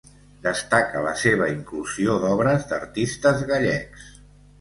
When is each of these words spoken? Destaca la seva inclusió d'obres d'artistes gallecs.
Destaca 0.43 1.01
la 1.07 1.11
seva 1.23 1.49
inclusió 1.55 2.15
d'obres 2.23 2.65
d'artistes 2.71 3.45
gallecs. 3.53 4.09